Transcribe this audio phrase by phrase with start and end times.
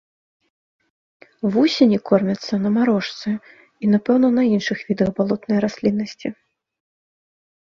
[1.55, 6.27] Вусені кормяцца на марошцы і, напэўна, на іншых відах балотнай расліннасці.